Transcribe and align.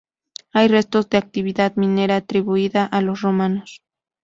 Hay 0.51 0.67
resto 0.67 1.03
de 1.03 1.19
actividad 1.19 1.75
minera 1.75 2.15
atribuida 2.15 2.85
a 2.87 3.01
los 3.01 3.21
romanos. 3.21 3.83